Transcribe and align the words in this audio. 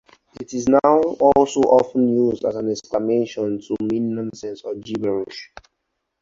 It 0.39 0.55
is 0.55 0.67
now 0.67 0.79
also 1.19 1.59
often 1.59 2.09
used 2.09 2.43
as 2.45 2.55
an 2.55 2.71
exclamation 2.71 3.61
to 3.61 3.75
mean 3.83 4.15
nonsense 4.15 4.63
or 4.63 4.73
gibberish. 4.73 5.51